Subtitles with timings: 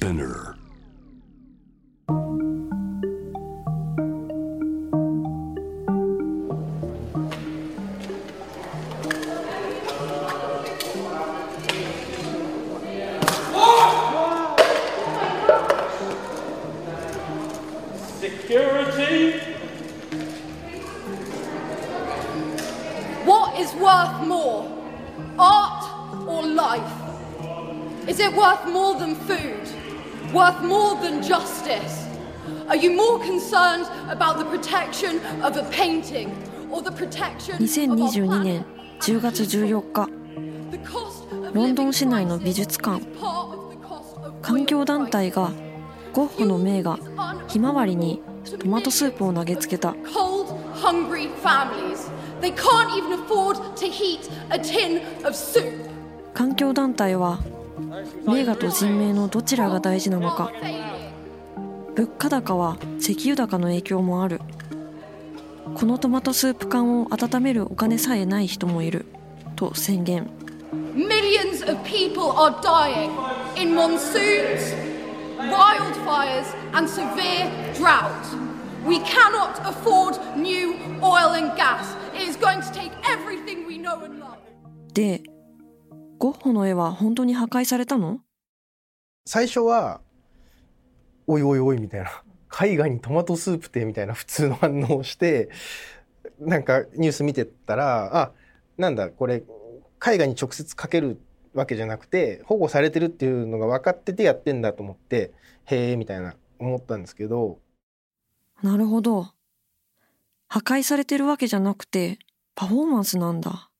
[0.00, 0.59] Spinner.
[37.58, 38.44] 2022 planet?
[38.44, 38.64] 年
[39.00, 40.08] 10月14日
[41.52, 43.02] ロンドン市内の美術館
[44.42, 45.50] 環境団体が.
[46.12, 46.98] ゴッホの名画
[47.48, 48.20] 「ひまわり」に
[48.60, 49.90] トマトスープを投げつけた.
[52.40, 55.72] They can't even afford to heat a tin of soup.
[56.34, 57.38] 環境団体は
[58.26, 60.50] 名画と人命のどちらが大事なのか.
[62.00, 64.40] 物価高は石油高の影響もある
[65.74, 69.04] このトマトスープ缶を温めるお金さえない人もいる
[69.54, 70.30] と宣言
[70.94, 73.10] Millions of people are dying
[73.54, 74.74] in monsoons,
[75.36, 78.10] wildfires, and severe drought.
[78.86, 81.94] We cannot afford new oil and gas.
[82.14, 84.38] It is going to take everything we know and love.
[84.94, 85.22] で
[86.18, 88.20] ゴッホの絵は本当に破壊されたの
[89.26, 90.00] 最初は
[91.30, 92.10] 「おいおいおい」みたいな
[92.62, 95.48] 「絵画にトマトスープって」みたいな普通の反応をして
[96.40, 98.32] なんかニュース見てたらあ
[98.76, 101.20] なんだこれ絵画に直接描ける
[101.52, 105.32] わけじゃなくて保護されてるっていうのが分かっててやってんだと思って
[105.64, 107.60] へえみたいな思ったんですけど。
[108.62, 109.32] なるほど。
[110.48, 112.18] 破壊されてるわけじゃなくて
[112.54, 113.70] パフォーマンスなんだ。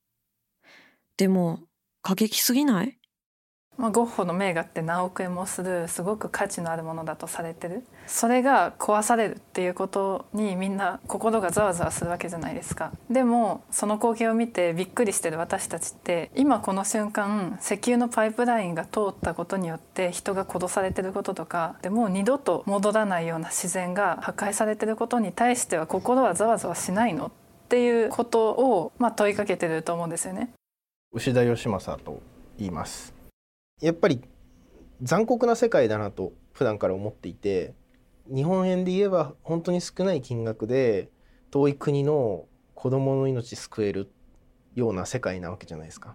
[1.16, 1.60] でも
[2.02, 2.99] 過激すぎない？
[3.81, 7.83] まあ、ゴッホの名画って何億円もするすごく価値のあるものだとされてる。
[8.06, 12.92] それが壊されるっていうことにみんな心がざわざわするわけじゃないですか。
[13.08, 27.27] でもその光景を見てびっくりしてる私たちって今この瞬間石油のパイプラインが通ったことによって人が殺されてることとかでもう二度と戻らないような自然が破壊されてることに対しては心はざわざわしないの？
[27.27, 27.30] っ
[27.70, 30.51] ていうことを、まあ、問いかけてると思うんですよね。
[31.13, 32.20] 牛田義正と
[32.58, 33.14] 言います。
[33.80, 34.20] やっぱり
[35.02, 37.74] 残酷な世界だなと普段から思っていて
[38.33, 41.08] 日本円で言えば本当に少ない金額で
[41.51, 44.11] 遠い国の子供の命救える
[44.74, 46.14] ような世界なわけじゃないですか。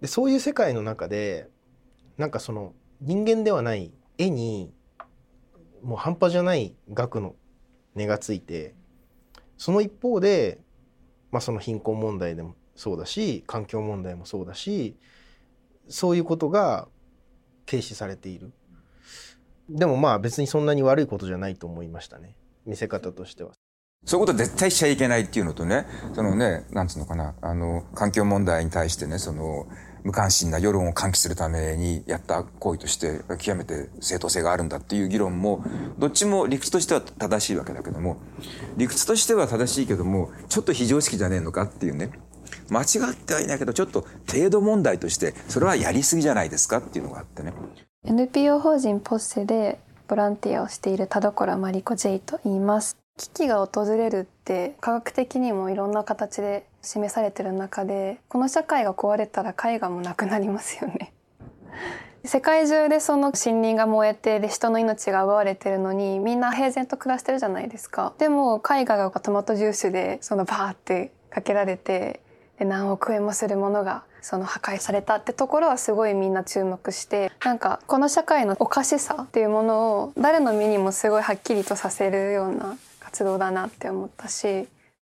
[0.00, 1.48] でそういう世界の中で
[2.16, 4.72] なんかその人間ではない絵に
[5.82, 7.34] もう半端じゃない額の
[7.94, 8.74] 値がついて
[9.56, 10.60] その一方で、
[11.30, 14.96] まあ、その貧困問題でもそうだし環境問題もそうだし
[15.90, 16.88] そういうことが
[17.66, 18.52] 軽視されている。
[19.68, 22.34] でもまあ別にそんなに悪いことじゃないと思いましたね。
[22.66, 23.52] 見せ方としては。
[24.06, 29.68] そういうことは絶対しちゃいけないっていうのとね、そのね、なんつうのかな、あの、環境問題に対してね、その、
[30.04, 35.62] 無関心な世論を喚起するためにやった行為として極めて正当性があるんだっていう議論も、
[35.98, 38.16] どっちも理屈としては正しいわけだけども、
[38.78, 42.10] 理屈としては正しいけども、ちょっと非常識じゃねえのかっていうね、
[42.70, 47.52] 間違ってはいないけど、ちょっと程度問題として、それはやりすぎじゃないですかっていうのがあってね。
[48.04, 52.96] NPO 法人ポッセでボランティアをしている田所真理子 J と言います。
[53.18, 61.12] 危機が訪れるって科学的にもいろんな形で示されてる中でこの社会が壊れたら絵画もなくなりますよね。
[62.24, 68.14] 世界中でその森林が燃えてで人の命が奪われてるのにみんな平然と暮らしてるじゃないですか。
[68.18, 72.20] でも絵画がトマトジュースでそのバーってかけられて
[72.60, 84.68] で何億円もするものがその破壊されたってところはすごいみんな注目してなんかこの社会のおかしさっていうものを誰の目にもすごいはっきりとさせるような活動だなって思ったし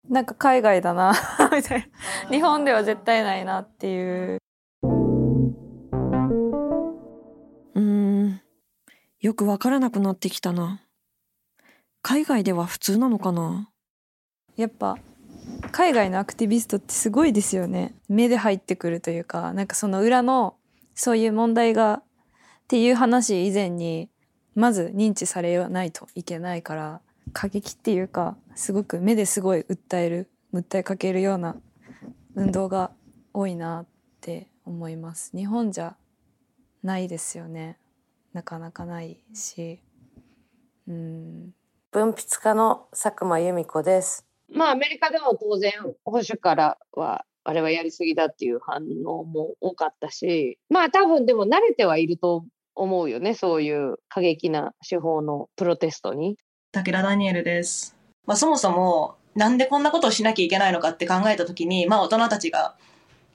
[0.09, 1.13] なんか海外だな
[1.55, 1.89] みたい
[2.25, 2.29] な。
[2.29, 4.39] 日本では絶対ないなっていう。
[4.83, 8.41] うーん。
[9.21, 10.81] よくわからなくなってきたな。
[12.01, 13.69] 海外では普通なのかな？
[14.55, 14.97] やっぱ
[15.71, 17.95] 海外のアクティビストってすごいですよね。
[18.09, 20.55] 目で入ってくるというかなんかその裏の
[20.95, 22.03] そういう問題がっ
[22.67, 24.09] ていう話以前に
[24.55, 27.01] まず認知されないといけないから
[27.33, 31.55] 過激っていうかすごく目ですごい訴える訴えかけるような
[32.35, 32.91] 運動が
[33.33, 33.87] 多いなっ
[34.21, 35.35] て思います。
[35.35, 35.95] 日本じゃ
[36.83, 37.77] ないですよね。
[38.33, 39.79] なかなかないし。
[40.87, 41.53] うん。
[41.91, 44.27] 文筆家の佐久間由美子です。
[44.51, 45.71] まあアメリカでも当然
[46.05, 52.45] 保守からはあれはやりすぎだっていう反応も多かったしまあ多分でも慣れてはいると
[52.77, 53.33] 思うよね。
[53.33, 56.37] そういう過激な手法のプロテストに。
[56.71, 57.97] 武田ダニエルです。
[58.25, 62.75] まあ、そもそも、なんでこんなことをしなきゃいけないのかって考えたときに、まあ、大人たちが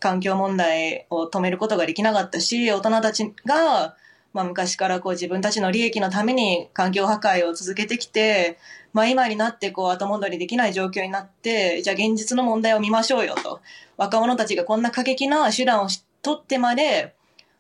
[0.01, 3.97] 環境問題を止めることができなかったし、大人たちが、
[4.33, 8.59] まあ、昔からこう自分たちの利益のために環境破壊を続けてきて、
[8.93, 13.61] まあ、今になってこう後戻りできない状況になって、じゃあ現実の問題を見ましょうよと。
[13.97, 15.89] 若者たちがこんな過激な手段を
[16.23, 17.15] 取ってまで、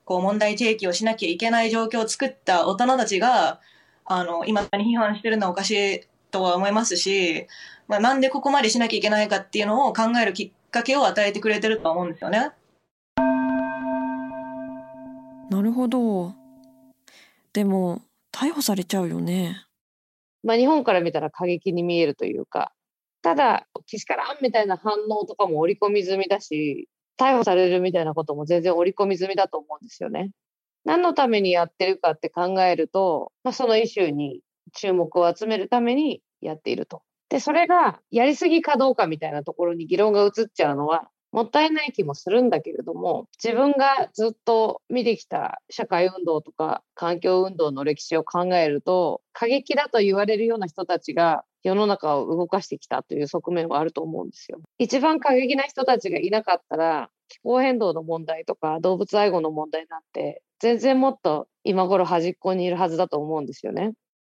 [0.05, 3.61] こう問題提起をしなきゃいけない状況を作った大人たちが、
[4.05, 7.47] あの、今に批判してるのはおかしいとは思いますし、
[7.87, 12.51] まあ、なんでここまでしなきゃいけないかっていうのを考えるきっかけを与えてくれてると思うんですよね。
[15.51, 16.42] なるほど。
[17.53, 18.03] でも、
[18.33, 19.67] 逮捕されちゃうよね。
[20.43, 22.73] まあ日本から見たら過激に見えるというか、
[23.23, 26.89] ただ、けしからんみたいな反応とかも織り込み済みだし、
[27.19, 30.31] 逮捕されるみたいなことも全然織り込み済みだと思うんですよね。
[30.85, 34.41] 何のためにやってるかって考えると、まあ、そのイシューに
[34.75, 37.03] 注目を集めるためにやっていると。
[37.29, 54.61] で、それがやりすぎかどうかみたいなところに議論が移っちゃうのは、もったいない気もするんだけれども、自分がずっと見てきた社会運動とか環境運動の歴史を考えると、過激だと言われるような人たちが世の中を動かしてきたという側面はあると思うんですよ。
[54.79, 63.95] 一番過激な人たちがいなかったら、気候変動の問題とか動物愛護の問題なんて、全然もっと今頃端っこにいるはずだと思うんですよね。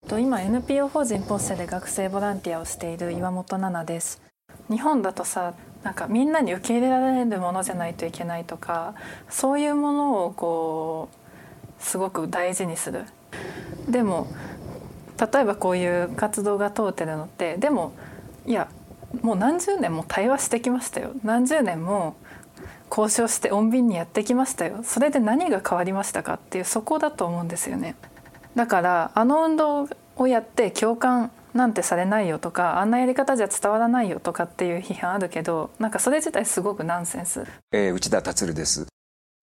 [0.09, 4.21] 今 NPO 法人ポッセで学生ボランティアをしている岩本奈々です
[4.69, 5.53] 日本だとさ
[5.83, 8.95] なんかみんなに受け入れられるものじゃないといけないとか
[9.29, 11.09] そういうものをこ
[11.79, 13.05] うすごく大事にする。
[13.87, 14.27] でも
[15.19, 17.93] 例えばこういう活動が通ってるのってでも
[18.45, 18.69] いや
[19.21, 21.11] もう何十年も対話してきましたよ。
[21.23, 22.15] 何十年も
[22.89, 24.79] 交渉して穏便にやってきましたよ。
[24.83, 27.95] それで何が変わりましたかっていうそこだと思うんですよね。
[28.55, 38.87] だからあの運動をやって共感なんてされないよとかあんなやり方じゃ伝わらないよとかっていう批判あるけどなんかそれ自体すごくナンセンス、えー、内田達です。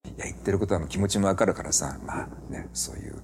[0.06, 3.16] いや言ってることは気持ちもわかるからさまあねそういう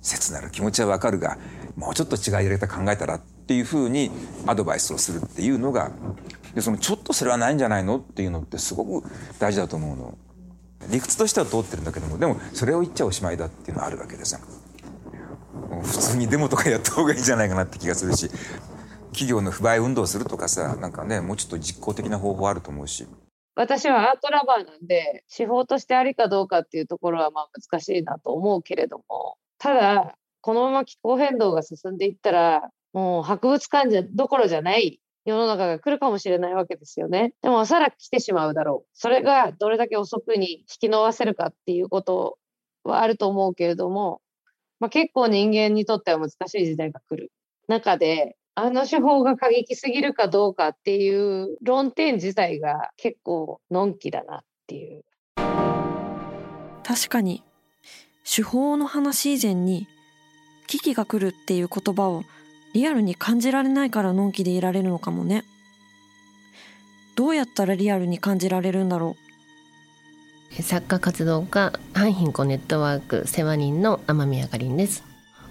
[0.00, 1.38] 切なる気持ちはわかるが
[1.76, 4.10] もうちょっと違うやり方考えたらっていうふうに
[4.46, 5.90] アドバイスをするっていうのが
[6.54, 10.18] でそのちょっとそれはないんじゃないのっていうのってすごく大事だと思うの。
[10.88, 14.40] 理屈としては通ってるんだけどもでもそれを言っちゃおしまいだっていうのはあるわけでさ
[15.82, 18.30] 普通にデモとかやった方がいいんじゃないかなって気がするし
[19.12, 23.06] 企業の不買運動するとかさなんかねもうちょっと実効的な方法あると思うし
[23.56, 37.34] 私はアートラバーなんで手法としてありかどうかっていうところはまあ難しいなと思うけれどもただこのまま気候変動が進んでいったらもう博物館じゃどころじゃない世の中が来るかもしれないわけですよね。
[37.42, 38.88] でもおそらく来てしまうだろう。
[38.94, 42.38] それがどれだけ遅くに引き伸ばせるかっていうこと
[42.84, 44.22] はあると思うけれども、
[44.80, 47.30] まあ、結構人間にとっては難しい時代が来る。
[47.68, 55.04] 中で、あの手法が過激すぎるかどうかっていう論点自体が結構のんきだなっていう。
[56.82, 57.44] 確かに。
[58.24, 59.86] 手法の話以前に
[60.66, 62.22] 危機が来るっていう言葉を
[62.74, 65.44] リアルに感じられないからのんきでいられるのかもね。
[67.16, 69.29] どうやったらリアルに感じられるんだろう。
[70.58, 75.04] 作家活動家反貧困ネットワーク世話人の天宮かりんです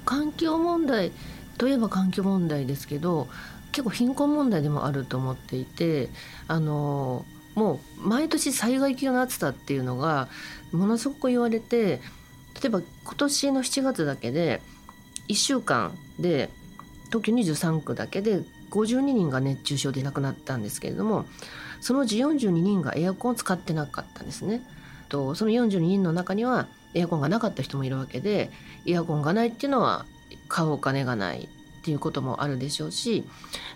[0.06, 1.12] 環境問題
[1.58, 3.28] といえば環境問題ですけど
[3.72, 6.10] 結構貧困問題でもあると思っていて
[6.48, 7.26] あの
[7.56, 10.28] もう毎年災害級の暑さっていうのが
[10.74, 12.02] ものすごく言われて
[12.62, 14.62] 例えば今年の7月だけで
[15.30, 16.50] 1週間で
[17.08, 21.26] 東京23区だけで52人が熱中症で亡くなったんですけれども
[21.80, 24.62] そのうち42人がエアコンを使ってなかったんですね。
[25.10, 28.52] とその42人の中にはエアコンがなかった人もいるわけで
[28.86, 30.06] エアコンがないっていうのは
[30.48, 33.24] 買うお金がないっていうこともあるでしょうし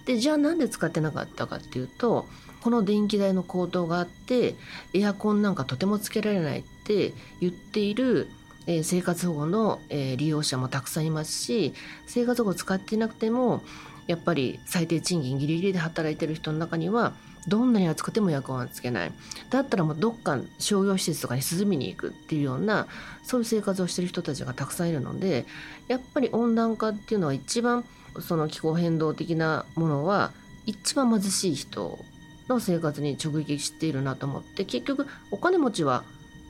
[0.06, 2.28] でじゃあなんで使ってなかったかっていうと
[2.62, 4.56] この電気代の高騰があって
[4.94, 8.30] エアコンなんかとてもつけられないって言っている
[8.66, 11.74] え、生活保護の、え、利用者もたくさんいますし
[12.06, 13.62] 生活保護使っていなくても
[14.08, 17.14] やっぱり最低賃金ギリギリで働いてる人の中には
[17.48, 19.12] どんなに暑くてもエアコンはつけない。
[19.50, 22.88] だったらもうどっか商業施設とかに涼みに行くっていうような
[23.24, 25.46] そういう生活をしてる人たちがたくさんいるので
[25.88, 27.86] やっぱり温暖化っていうのは一番
[28.22, 30.32] その気候変動的なものは
[30.66, 32.00] 一番貧しい人
[32.48, 36.04] の生活に直撃しているなと思って結局お金持ちは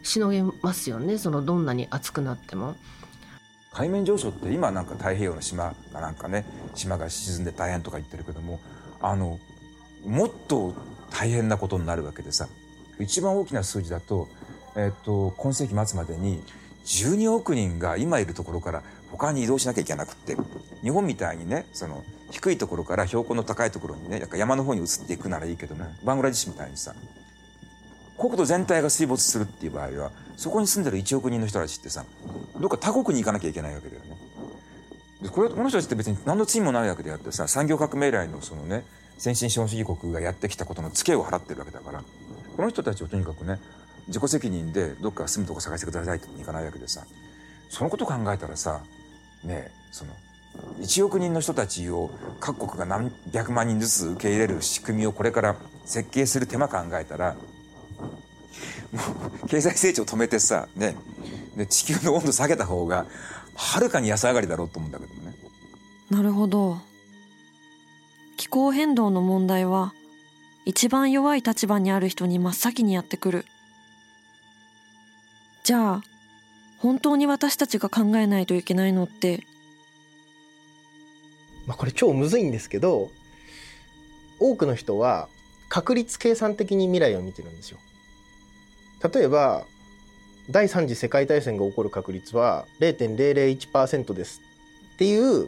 [0.04, 1.18] しのげますよね。
[1.18, 2.76] そのどんなに暑くなっても。
[3.72, 6.46] 海面上昇って今なんか太平洋の島がなんかね
[6.76, 8.60] 島が沈んで大変とか言ってるけども
[9.02, 9.40] あの
[10.06, 10.74] もっと
[11.12, 12.48] 大変なことになるわけでさ
[13.00, 14.28] 一番大きな数字だと,、
[14.76, 16.44] えー、と今世紀末までに
[16.86, 20.36] 12億人が今いるところから他に移動しなきゃいけなくって
[20.82, 26.94] 日本みたいにねその低いところから標高の高いところにね山の方に移っていくならいいけどねバングラデシュみたいにさ
[28.18, 32.06] 国土全体が水没するっていう場合はそこに住んでる1億人の人たちってさ
[32.60, 34.18] どっか他国に行かなきゃいけないわけだよね。
[35.22, 38.84] でこれこの人たちって別に何の罪もないわけであってさ産業革命以来のそのね
[39.18, 42.04] 先進資本主義国がやってきたことのツケを払ってるわけだから
[42.56, 43.60] この人たちをとにかくね
[44.08, 47.06] 自己責任でどっか住むとこ探してくださいっていかないわけでさ
[47.70, 48.82] そのこと考えたらさ
[49.44, 50.12] ねその
[50.80, 55.56] 1億人の人たちを各国が何百万人ずつ受け入れる仕組みをこれから
[55.86, 59.00] 設計する手間考えたらも
[59.44, 60.96] う経済成長止めてさね
[61.56, 63.06] で地球の温度下げた方が
[63.56, 65.36] はるかに安上がりだろうと思うんだけどもね。
[66.10, 66.78] なるほど
[68.44, 69.94] 気候変動の問題は
[70.66, 73.46] 一番弱い立場にある人に真っ先にやってくる
[75.64, 76.02] じゃあ
[76.78, 79.46] 本当に私たちが考えないといけないのって？
[81.66, 83.12] まあ、これ超むずいんですけど
[84.42, 85.30] 多くの人は
[85.70, 87.78] 確率計算的に未来を見てるんですよ。
[89.14, 89.66] 例えば
[90.50, 94.42] 第3次世界大戦が起こる確率は0.001%です
[94.96, 95.48] っていう、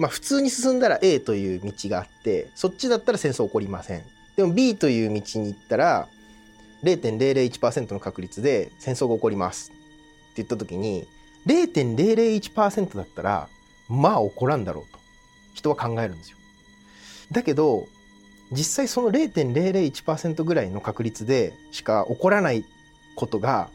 [0.00, 4.02] まあ、普通に進んだら A という道があってそっちだったら戦争起こりません。
[4.34, 6.08] でも B という道に行ったら
[6.82, 11.06] 0.001%の確率で戦争が起こりますって言った時に
[11.46, 13.48] 0.001%だったら
[13.90, 14.98] まあ起こらんだろうと
[15.52, 16.38] 人は考えるんですよ。
[17.30, 17.86] だけど
[18.50, 22.64] 実際その0.001%ぐらいの確率でしか起こらない
[23.16, 23.68] ことが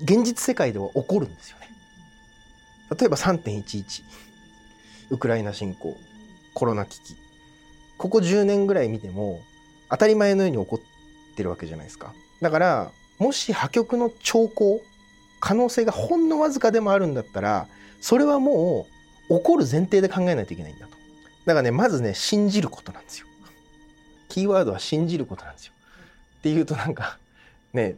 [0.00, 1.68] 現実世界では起こるんですよね。
[2.96, 4.27] 例えば3.11
[5.10, 5.96] ウクライナ侵攻
[6.54, 7.16] コロナ危機
[7.96, 9.40] ここ10年ぐらい見ても
[9.90, 12.12] 当たり前のように起こってるわけじゃないですか。
[12.40, 14.80] だからもし破局の兆候
[15.40, 17.66] 可能性がほんのわずかでもあるんだったら
[18.00, 18.86] それはも
[19.28, 20.92] う起こる前提で考えないといけないんだと。
[21.44, 23.26] だからねまずね信じることなんですよ。
[24.28, 25.72] キーワードは信じることなんですよ。
[26.38, 27.18] っていうとなんか
[27.72, 27.96] ね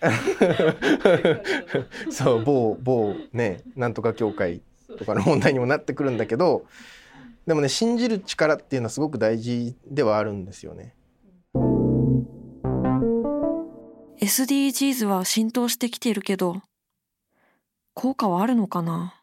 [2.10, 4.60] そう某某ねなんとか協会
[4.96, 6.64] とかの問題にもなってくるんだけど
[7.46, 10.94] でもね信じる力っていうのはすごく大事ではあるんですよね。
[14.18, 16.62] SDGs は浸透してきているけど
[17.94, 19.14] 効果はあるのかな？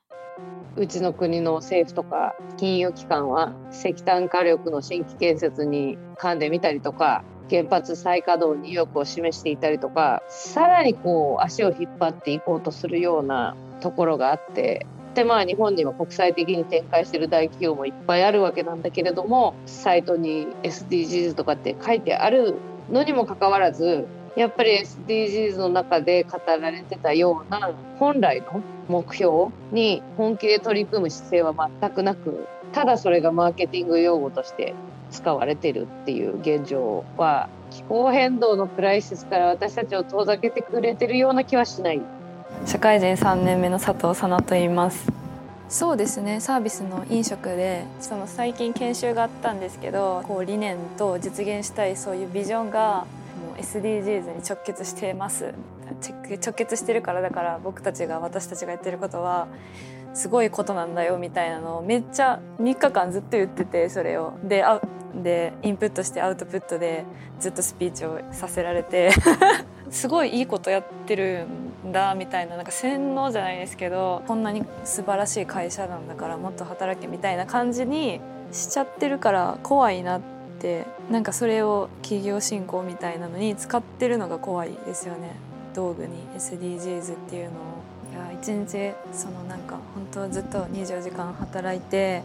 [0.75, 22.55] うちの国の政府とか金融機関は石炭火力の新規建設に噛んでみたりとか原発再稼働に意欲を示していたりとかさらにこう足を引っ張っていこうとするようなところがあってでまあ日本には国際的に展開してる大企業もいっぱいあるわけなんだけれどもサイトに SDGs とかって書いてある
[22.89, 34.73] のにもかかわらずやっぱり SDGs の中で語られてたような本来の目標に本気で取り組む姿勢は全くなくただそれがマーケティング用語として
[35.11, 42.01] 使われてるっていう現状は気候変動のクライシスから私たちを遠ざけてくれてるような気はしない。
[42.65, 45.11] 社会人3年目の佐藤さなと言います。
[45.69, 46.39] そうですね。
[46.39, 53.05] サービスの飲食でその最近研修があったんですけどこう理念と実現したいそういうビジョンが
[53.41, 55.53] もう SDGs に直結してます。
[56.01, 59.47] 直結してるからだから僕たちが私たちがやってることは
[60.13, 64.33] すごいことなんだよみたいなのをめっちゃ3日間ずっと言っててそれを。
[64.43, 64.81] であ
[65.15, 67.05] でインプットしてアウトプットで
[67.39, 69.11] ずっとスピーチをさせられて。
[69.89, 78.21] すごいいいことやってるんだみたいななんか洗脳じゃないですけどこんなに素晴らしい会社なんだからもっと働けみたいな感じに
[78.51, 80.21] しちゃってるから怖いなっ
[80.59, 85.31] てなんかそれを企業振興みたいなのに使ってるのが怖いですよね。
[85.73, 87.53] 道具に SDGs っていうのを。
[88.11, 92.21] いや一日そのなんか本当ずっと24時間働いて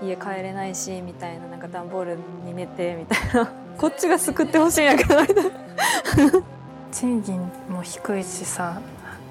[0.00, 3.50] 家帰れないしみたいななんか段ボールに寝てみたいな。
[3.76, 6.57] こっちが救ってほしいんやけどみたいな。
[6.92, 8.80] 賃金も低いしさ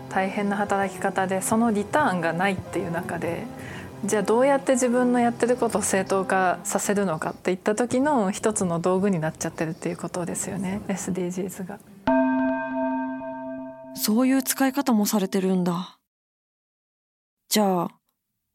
[0.10, 3.46] 大変な働き方でそのリターンがないっていう中で
[4.06, 11.80] じゃあどうやって自分のやってることを正当化させるのかっていった時の一つの道具になっちゃってるっていうことですよね SDGs が。
[13.96, 15.98] そういう使い方もされてるんだ。
[17.50, 17.90] じゃあ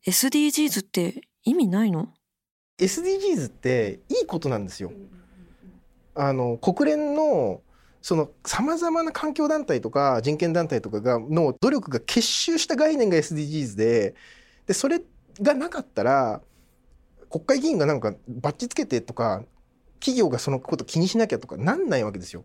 [0.07, 2.09] SDGs って意味ないの
[2.79, 4.93] ？SDGs っていいことなんですよ。
[6.15, 7.61] あの国連の
[8.03, 14.15] そのさまざまな環境団体とか人権団体とかがの努力が結集した概念が SDGs で
[14.67, 15.01] でそれ
[15.41, 16.43] がなかったら
[17.31, 19.45] 国会議員がなんかバッチつけてとか
[20.01, 22.45] 企業がそのこと気にしなきゃとかなんないわけですよ。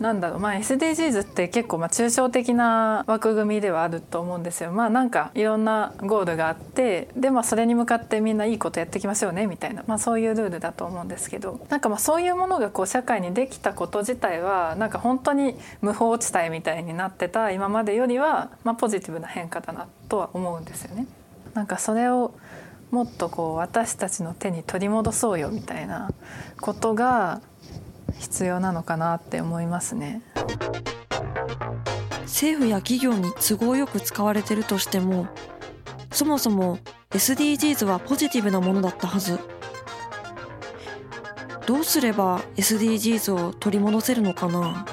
[0.00, 4.72] なんだろうまあ SDGs って結構まあ抽象的な枠組みではあると思うんですよ。
[4.72, 21.06] まあなんかいろんなゴールがあってでまあそれに向かってみんないいことやっていきましょうねみたいなまあそういうルールだと思うんですけどなんかまあそういうものがこう社会にできたこと自体はなんか本当に無法地帯みたいになってた今までよりはまあポジティブな変化だなとは思うんですよね。
[21.54, 22.34] なんかそれを
[22.90, 26.10] もっとこう私たちの手に取り戻そうよみたいな
[26.60, 27.40] ことが
[28.18, 30.22] 必要なのかなって思いますね。
[32.22, 35.28] 政府や企業に都合よく使われてるとしても
[36.10, 36.78] そもそも
[37.10, 39.38] SDGs はポジティブなものだったはず。
[41.66, 44.84] どうすれば SDGs を取り戻せるのかな。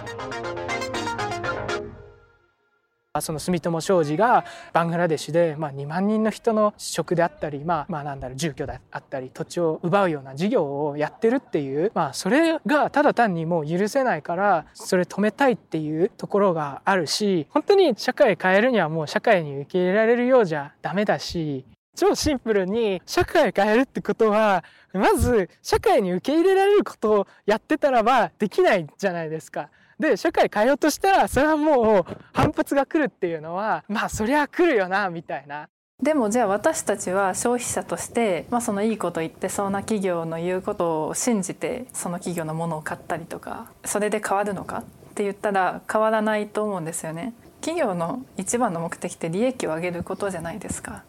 [3.22, 24.63] その住友商事がバングラデシュで、まあ、2万人の人の職であったり、まあ、まあなんだろう住居であったり土地を奪うような事業をやってるっていう、まあ、それがただ単にもう許せないからそれ止めたいっていうところがあるし本当に社会変えるにはもう社会に受け入れられるようじゃダメだし超シンプルに社会変えるってことは
[24.94, 29.70] まず社会に受け入れられることをやってたらばできないじゃないですか。
[30.01, 35.70] で社会変えようとしたらそれはもう反発が来るっていうのはまあそりゃ来るよなみたいな。
[36.01, 47.36] でもじゃあ私たちは消費者として、まあ、そのいいこと言ってそうな企業の言うことを信じてその企業のものを買ったりとかそれで変わるのかって言ったら変わらないと思うんですよね。
[47.62, 51.03] 企業の一番の目的って利益を上げることじゃないですか。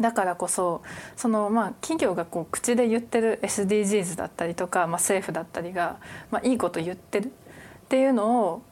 [0.00, 0.80] だからこそ
[1.14, 5.98] そのまあ企業がこう口で言ってる SDGs だったりとか、まあ、政府だったりが、
[6.30, 7.32] まあ、いいこと言ってる
[7.90, 8.62] っていうのを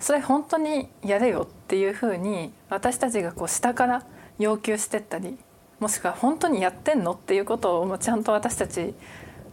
[0.00, 4.04] それ本当にやれよっていうふうに私たちがこう下から
[4.40, 5.38] 要求してったり
[5.78, 8.92] もしくは本当にやってんのっていうことをもうちゃんと私たち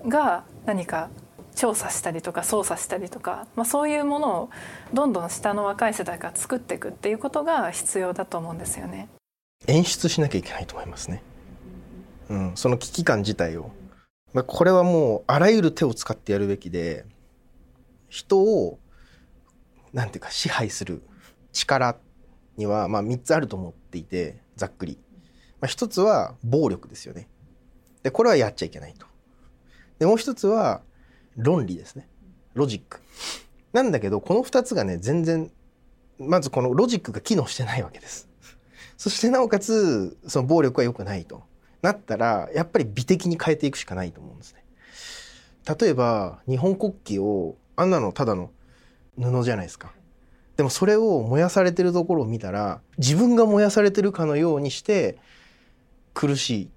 [0.08, 1.12] が何か
[1.54, 4.50] 調査したりとか操作したりとか、まあ、そういうものを
[4.92, 9.10] どんどん下の若い世代が作っていくっていうことが必要だと思うんですよね。
[9.68, 11.22] 演出しなきゃいけないと思いますね。
[12.30, 13.70] うん、その危機感自体を。
[14.34, 17.06] まあ、これはもうあらゆる手を使ってやるべきで
[18.10, 18.80] 人を
[19.94, 21.02] なんていうか支配する
[21.52, 21.98] 力
[22.58, 24.98] にはまあ3つあると思っていてざっくり、
[25.62, 27.28] まあ、1つは暴力ですよね。
[28.04, 29.06] でこれはやっちゃいけないと。
[30.00, 30.82] でもう1つは
[31.36, 32.08] 論理ですね。
[32.54, 33.02] ロジック。
[33.74, 35.52] なんだけどこの2つがね全然
[36.20, 38.28] まずこのロジックが機能してないわけです。
[38.98, 41.44] そしてなおかつその暴力は良くないと。
[41.82, 44.64] なったらやっぱり美的に変えていくしかないと思うんですね。
[45.80, 48.52] 例えば日本国旗をあんなのただの
[49.18, 49.92] 布じゃないですか。
[50.56, 55.18] でもそれを燃やされてるところを見たら自分が燃やされてるかのようにして
[56.16, 56.70] 苦しい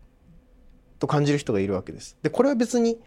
[0.99, 2.17] と感じる人がいるわけです。
[2.23, 2.99] でこれは別に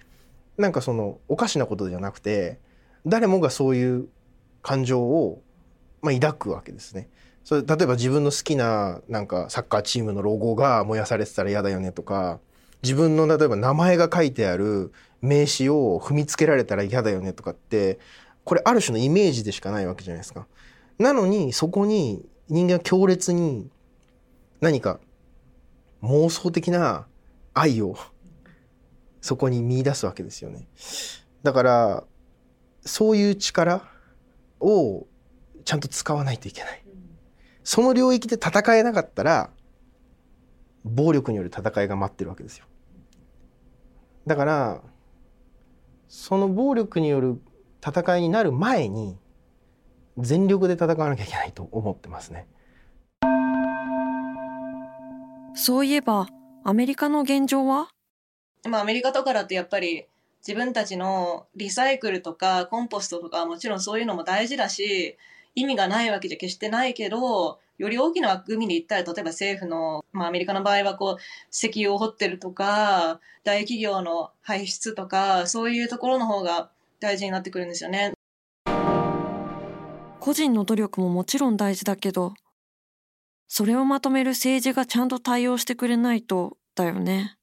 [0.58, 2.60] なんかそのおかしなことじゃなくて
[3.06, 4.08] 誰もがそういう
[4.62, 5.42] 感情を、
[6.02, 7.10] まあ、抱くわけですね。
[7.44, 12.40] それ例えば自分の好きななんかサッカーチームのロゴが燃やされてたら嫌だよねとか
[12.82, 14.92] 自分の例えば名前が書いてある
[15.22, 18.00] 名刺を踏みつけられたら嫌だよねとかって
[18.44, 20.48] これある種のイメージでしかないわけじゃないですか。
[21.00, 23.70] なのにそこに人間は強烈に
[24.62, 25.00] 何か
[26.02, 27.08] 妄想的な
[27.54, 27.96] 愛を
[29.22, 30.68] そこに見出すわけですよね。
[31.44, 32.04] だから
[32.86, 33.90] そういう力
[34.60, 35.08] を
[35.64, 36.84] ちゃんと使わないといけない。
[37.64, 39.50] その領域で戦えなかったら
[40.84, 42.66] 暴力による戦いが待ってるわけですよ。
[44.28, 44.82] だから
[46.10, 47.42] その暴力による
[47.86, 49.18] 戦いになる前に
[50.18, 52.48] 全力で戦わなきゃいけないと思ってますね。
[55.56, 56.28] そういえば
[56.64, 57.90] アメリカの現状は？
[58.70, 60.06] まあアメリカとかだとやっぱり
[60.48, 65.18] 自分たちのリサイクルとかコンポストとかもちろんそういうのも大事だし
[65.56, 71.18] 意味がないわけじゃ決してないけどより大きな枠組みで言ったら例えば政府の、まあ、アメリカの場合はこう
[71.52, 76.70] 石油を掘ってるとか大企業の排出とかそういうところの方が
[77.04, 78.14] 大事になってくるんですよね。
[80.20, 82.34] 個人の努力ももちろん大事だけど、
[83.50, 87.36] それをまとめる政治がちゃんと対応してくれないとだよね。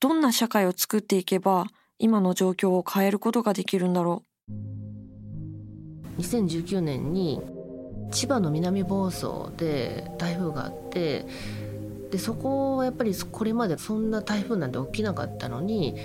[0.00, 1.66] どんな社会を作っていけば
[1.98, 6.20] 今の状況を変えることができるんだろう。
[6.20, 7.40] 2019年に
[8.10, 11.26] 千葉の南房総で台風があって
[12.10, 15.96] でそこはやっぱりこれまでそんな台風なんて起きなかったのに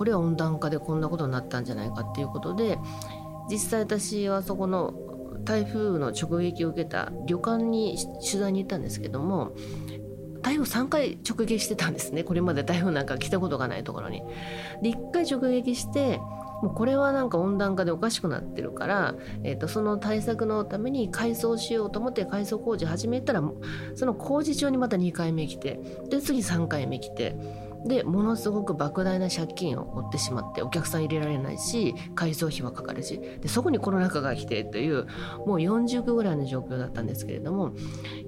[0.00, 2.78] これは温暖化でこんなことになったんじゃないかっていうことで
[3.50, 4.94] 実際私はそこの
[5.44, 9.52] 台風の直撃を受けた旅館に取材に行ったんですけども
[10.40, 14.22] 台風3回直撃してたんですねこれまで台風なんか来たことがないところに。
[14.80, 16.16] で1回直撃して
[16.62, 23.42] もうこれはなんか温暖化でおかしくなってるから、えー、とその対策のために改装しようと思って改装工事始めたら
[23.94, 27.36] その工事中にまた2回目来てで次3回目来て
[27.86, 35.06] でものすごく莫大な借金を負ってしまってお客さん入れられないし改装費はかかるしでそこにコロナ禍が来てという
[35.46, 37.72] もう40ぐらいの状況だったんですけれども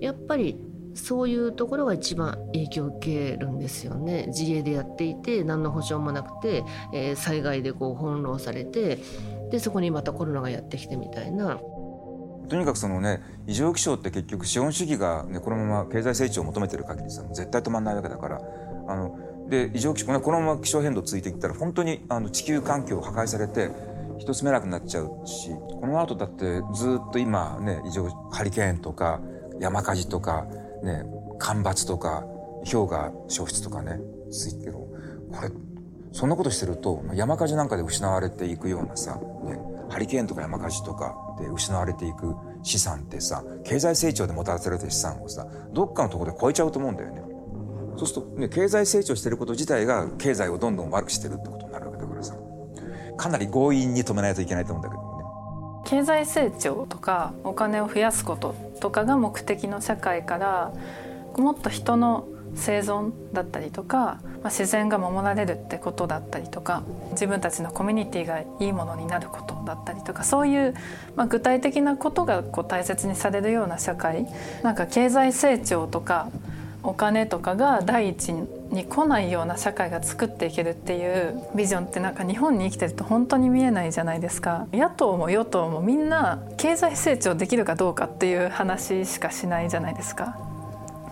[0.01, 0.59] やっぱり
[0.95, 8.99] そういうところが一番影響を受けるんですよね自営でやっていて何の保証もなくて、えー、災害でこう翻弄されて
[9.51, 11.61] でそこにまたコロナがやってきてみたいな。
[12.49, 18.41] とにかくそのね異常気象って結局資本主義が、ね、このまま経済成長を求めてる限りさ絶対止まんないわけだから
[18.89, 19.17] あの
[19.53, 23.71] で異常気象このまま気象変動続いていったら本当にあの地球環境破壊されて
[24.19, 29.21] 人住めなくなっちゃうしこの後だってずっと今ね異常ハリケーンとか
[29.61, 30.47] 山火事とか
[30.83, 31.05] ね、
[31.39, 32.25] 干ばつとか、
[32.71, 34.73] 氷河消失とかね、ついてる。
[34.73, 34.89] こ
[35.43, 35.51] れ、
[36.13, 47.23] そんなことしてると、山火事なんかで失われていくようなさ、ね、ハリケーンとか山火事とかで失われていく資産ってさ、経済成長でもたらされてる資産をさ、どっかのところで超えちゃうと思うんだよね。
[47.97, 52.37] そうすると、ね、経済成長してること自体が経済をどんどん悪くしてるってことになるわけだからさ、
[53.17, 55.13] かなり強引に止めないといけないと思うんだけどね。
[55.85, 60.73] 経済成長とかお金を増やすこととかが目的の社会から
[61.37, 70.75] もっと人の生存だったりとか、まあ、自然が守られるってことだったりとか自分たちのコミュニティがいいものになることだったりとかそういう、
[71.17, 74.27] まあ、具体的なことがこう大切にされるような社会
[74.63, 76.29] なんか経済成長とか
[76.85, 84.67] お金とかが第一に来ないような社会が作っていけるっていうビジョンってなんか日本に生きてると本当に見えないじゃないですか。
[84.73, 90.39] 野党も与党もみんな経済成長できるかどうかっていう話しかしないじゃないですか。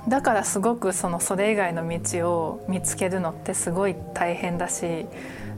[0.09, 5.07] だからすごくそのそれ以外の道を見つけるのってすごい大変だし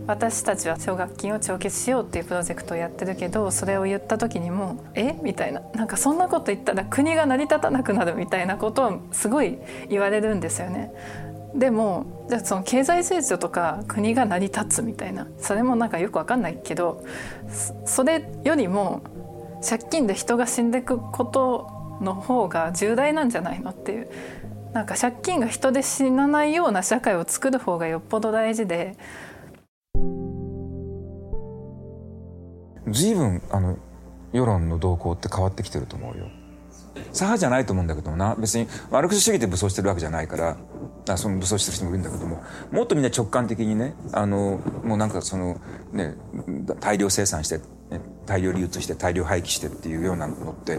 [0.06, 5.14] 私たちは奨学金を帳消ししようっていうプロジェクトをやってるけどそれを言った時にも「え？
[5.22, 5.62] みたいな。
[5.74, 10.92] なんかそんなこと言ったら国が成り立たなくなるみたいなことをすごい言われるんですよね。
[11.54, 15.28] でもじゃあその経済成長とか国が成り立つみたいな。
[15.38, 17.04] それもなんかよく分かんないけど
[17.84, 19.02] それよりも
[19.66, 24.08] 借金で人が死んでいくことの方が重大なんじゃないのっていう。
[24.72, 28.96] なんか借金が人で死なないような社会を作る方がよっぽど大事で
[32.88, 33.76] 随分あの
[34.32, 36.26] 世論の動向って変わってきてると思うよ。
[37.12, 38.34] 左派じゃないと思うんだけどな。
[38.36, 40.56] 別にマルクス主義で武装してるわけじゃないから。
[41.08, 42.42] あその武装してる人もいるんだけども。
[42.70, 45.60] もっとみんな直感的にねあのもうなんかその
[45.92, 46.14] ね
[46.80, 47.64] 大量生産して、ね、
[48.24, 50.78] 大量流通して大量廃棄してっていうようなのって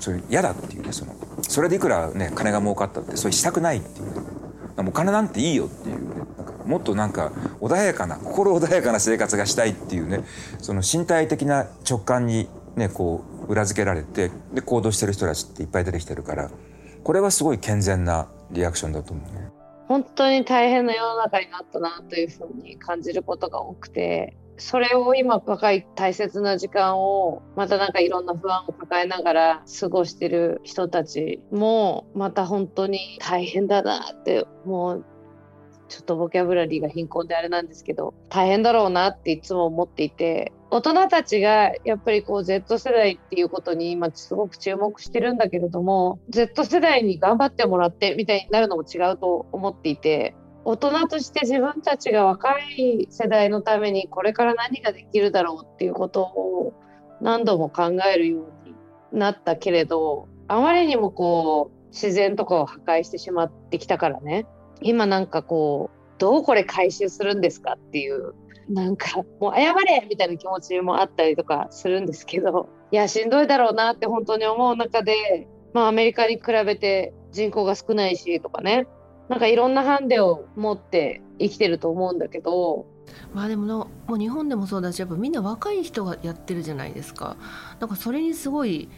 [0.00, 1.14] それ嫌だっていうねその。
[1.42, 5.83] それでいくらね金が儲かったってそれしたくないっていう、ね、もう金なんていいよって。
[6.64, 10.24] もっとなんか穏やかな心穏やかな生活がしたいっていうね
[10.58, 16.50] その身体的な直感にねこう裏付けられてで行動してる人たちっていっぱい出てきてるから
[17.02, 19.50] これはすごい健全なリアクションだと思うね。
[19.86, 35.04] 本当に大変な世の中になったなというふうに感じることが多くてそれを今若い大切な時間をまたなんかいろんな不安を抱えながら過ごしてる人たちもまた本当に大変だなってもう
[35.88, 56.72] ちょっとボキャブラリーが貧困であれなんですけど大変だろうなっていつも思っていて大人たちがやっぱりこう Z 世代っていうことに今すごく注目してるんだけれども Z 世代に頑張ってもらってみたいになるのも違うと思っていて大人として自分たちが若い世代のためにこれから何ができるだろうっていうことを
[57.20, 58.74] 何度も考えるように
[59.12, 64.46] なったけれどあまりにもこう自然とかを破壊してしまってきたからね。
[64.80, 68.34] 今なんかこうどうこれ回収するんですかっていう
[68.68, 78.86] なんかもう謝れみたいな気持ちもあったりとかするんですけどいやしんどいだろうなって本当に思う中で、まあ、アメリカに比べて人口が少ないしとかね。
[79.28, 82.86] なんかいろんなハンデを持って生きてると思うんだけど。
[83.32, 87.36] まあでものもう日本でもそうだしやっぱみんな若い人がやってるじゃないですか。
[87.80, 88.88] なんかそれにすごい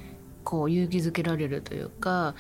[0.44, 2.34] こう勇気づけられるというか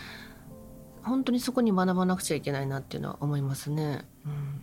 [1.06, 4.04] 本当にそこに学ばなくちゃいけないなっていうのは思いますね。
[4.26, 4.62] うん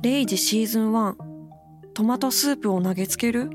[0.00, 1.16] レイジシーズン1
[1.92, 3.50] トマトスープを投げつける？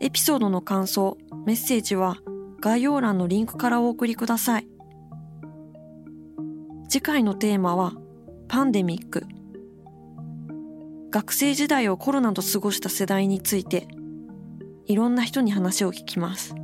[0.00, 2.16] エピソードの感想、メッセージは
[2.60, 4.66] 概要欄のリンクからお送りください。
[6.88, 7.92] 次回のテーマは
[8.48, 9.26] パンデミック。
[11.10, 13.86] 学生時代をコロナと過ごした世代について
[14.86, 16.54] いろんな人に話を聞きます。